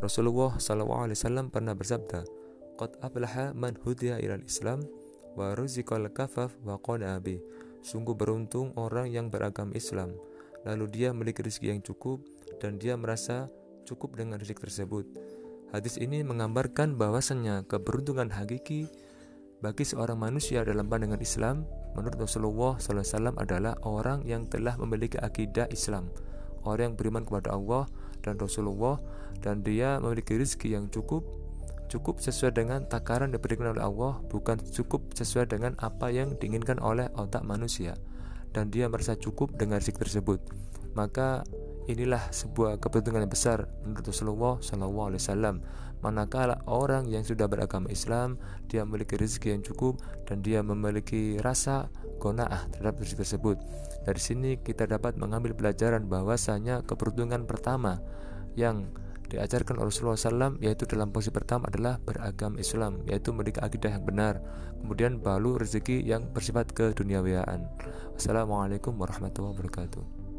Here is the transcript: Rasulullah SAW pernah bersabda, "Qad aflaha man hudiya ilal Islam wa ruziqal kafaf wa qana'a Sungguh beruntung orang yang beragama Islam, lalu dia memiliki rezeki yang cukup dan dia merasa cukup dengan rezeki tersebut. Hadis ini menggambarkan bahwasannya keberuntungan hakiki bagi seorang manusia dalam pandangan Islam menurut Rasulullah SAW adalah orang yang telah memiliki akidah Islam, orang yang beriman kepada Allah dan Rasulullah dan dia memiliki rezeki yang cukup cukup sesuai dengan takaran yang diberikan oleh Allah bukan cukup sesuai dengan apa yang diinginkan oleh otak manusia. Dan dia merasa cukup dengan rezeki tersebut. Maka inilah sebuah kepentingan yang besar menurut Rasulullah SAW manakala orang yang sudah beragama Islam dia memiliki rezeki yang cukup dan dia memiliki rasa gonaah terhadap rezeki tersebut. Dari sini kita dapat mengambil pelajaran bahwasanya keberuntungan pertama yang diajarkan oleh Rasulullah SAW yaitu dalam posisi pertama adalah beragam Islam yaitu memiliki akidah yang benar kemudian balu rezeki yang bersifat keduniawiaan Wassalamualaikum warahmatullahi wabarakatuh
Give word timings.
Rasulullah 0.00 0.56
SAW 0.56 1.52
pernah 1.52 1.76
bersabda, 1.76 2.24
"Qad 2.80 2.96
aflaha 3.04 3.52
man 3.52 3.76
hudiya 3.84 4.16
ilal 4.16 4.40
Islam 4.40 4.80
wa 5.36 5.52
ruziqal 5.52 6.08
kafaf 6.08 6.56
wa 6.64 6.80
qana'a 6.80 7.20
Sungguh 7.80 8.12
beruntung 8.12 8.76
orang 8.76 9.08
yang 9.08 9.32
beragama 9.32 9.72
Islam, 9.72 10.12
lalu 10.68 10.84
dia 10.88 11.08
memiliki 11.16 11.40
rezeki 11.40 11.72
yang 11.72 11.80
cukup 11.80 12.20
dan 12.60 12.76
dia 12.76 12.92
merasa 12.96 13.48
cukup 13.88 14.20
dengan 14.20 14.36
rezeki 14.36 14.60
tersebut. 14.68 15.04
Hadis 15.72 15.96
ini 15.96 16.20
menggambarkan 16.20 17.00
bahwasannya 17.00 17.64
keberuntungan 17.64 18.28
hakiki 18.28 18.84
bagi 19.64 19.84
seorang 19.84 20.16
manusia 20.16 20.64
dalam 20.64 20.88
pandangan 20.88 21.20
Islam 21.20 21.64
menurut 21.92 22.20
Rasulullah 22.20 22.74
SAW 22.80 23.36
adalah 23.36 23.76
orang 23.84 24.24
yang 24.24 24.48
telah 24.48 24.76
memiliki 24.76 25.16
akidah 25.20 25.68
Islam, 25.72 26.08
orang 26.64 26.92
yang 26.92 26.96
beriman 26.96 27.24
kepada 27.24 27.56
Allah 27.56 27.88
dan 28.20 28.36
Rasulullah 28.36 29.00
dan 29.40 29.64
dia 29.64 29.96
memiliki 30.00 30.36
rezeki 30.36 30.76
yang 30.76 30.86
cukup 30.92 31.24
cukup 31.90 32.22
sesuai 32.22 32.54
dengan 32.54 32.86
takaran 32.86 33.34
yang 33.34 33.42
diberikan 33.42 33.74
oleh 33.74 33.82
Allah 33.82 34.22
bukan 34.30 34.62
cukup 34.62 35.10
sesuai 35.10 35.50
dengan 35.50 35.74
apa 35.82 36.08
yang 36.14 36.38
diinginkan 36.38 36.78
oleh 36.78 37.10
otak 37.18 37.42
manusia. 37.42 37.98
Dan 38.54 38.70
dia 38.70 38.86
merasa 38.86 39.18
cukup 39.18 39.58
dengan 39.58 39.82
rezeki 39.82 40.06
tersebut. 40.06 40.38
Maka 40.94 41.42
inilah 41.90 42.30
sebuah 42.30 42.78
kepentingan 42.78 43.26
yang 43.26 43.32
besar 43.32 43.66
menurut 43.82 44.06
Rasulullah 44.06 44.54
SAW 44.62 45.58
manakala 46.00 46.62
orang 46.64 47.10
yang 47.10 47.26
sudah 47.26 47.44
beragama 47.50 47.92
Islam 47.92 48.40
dia 48.70 48.86
memiliki 48.86 49.20
rezeki 49.20 49.58
yang 49.58 49.62
cukup 49.66 50.00
dan 50.24 50.40
dia 50.40 50.64
memiliki 50.64 51.36
rasa 51.42 51.92
gonaah 52.20 52.68
terhadap 52.68 53.00
rezeki 53.00 53.24
tersebut. 53.24 53.56
Dari 54.04 54.20
sini 54.20 54.50
kita 54.60 54.84
dapat 54.84 55.16
mengambil 55.16 55.56
pelajaran 55.56 56.04
bahwasanya 56.04 56.84
keberuntungan 56.84 57.48
pertama 57.48 58.04
yang 58.54 58.92
diajarkan 59.30 59.78
oleh 59.78 59.94
Rasulullah 59.94 60.18
SAW 60.18 60.58
yaitu 60.58 60.84
dalam 60.90 61.14
posisi 61.14 61.30
pertama 61.30 61.70
adalah 61.70 62.02
beragam 62.02 62.58
Islam 62.58 63.06
yaitu 63.06 63.30
memiliki 63.30 63.62
akidah 63.62 63.94
yang 63.94 64.02
benar 64.02 64.42
kemudian 64.82 65.22
balu 65.22 65.54
rezeki 65.54 66.02
yang 66.02 66.26
bersifat 66.34 66.74
keduniawiaan 66.74 67.70
Wassalamualaikum 68.18 68.98
warahmatullahi 68.98 69.54
wabarakatuh 69.54 70.29